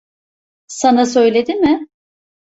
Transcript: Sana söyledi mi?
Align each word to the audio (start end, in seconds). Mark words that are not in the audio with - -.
Sana 0.67 1.05
söyledi 1.05 1.55
mi? 1.55 1.87